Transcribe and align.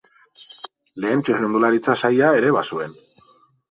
Lehen 1.05 1.23
txirrindularitza 1.29 1.99
saila 2.05 2.35
ere 2.43 2.59
bazuen. 2.61 3.03